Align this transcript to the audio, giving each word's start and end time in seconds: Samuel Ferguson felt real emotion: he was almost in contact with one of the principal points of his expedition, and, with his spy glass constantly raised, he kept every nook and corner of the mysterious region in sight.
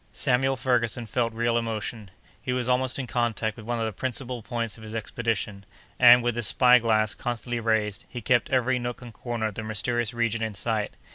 Samuel 0.11 0.55
Ferguson 0.55 1.05
felt 1.05 1.31
real 1.31 1.59
emotion: 1.59 2.09
he 2.41 2.53
was 2.53 2.67
almost 2.67 2.97
in 2.97 3.05
contact 3.05 3.55
with 3.55 3.67
one 3.67 3.77
of 3.77 3.85
the 3.85 3.91
principal 3.91 4.41
points 4.41 4.75
of 4.75 4.83
his 4.83 4.95
expedition, 4.95 5.63
and, 5.99 6.23
with 6.23 6.35
his 6.35 6.47
spy 6.47 6.79
glass 6.79 7.13
constantly 7.13 7.59
raised, 7.59 8.05
he 8.09 8.19
kept 8.19 8.49
every 8.49 8.79
nook 8.79 9.03
and 9.03 9.13
corner 9.13 9.45
of 9.49 9.53
the 9.53 9.61
mysterious 9.61 10.11
region 10.11 10.41
in 10.41 10.55
sight. 10.55 10.95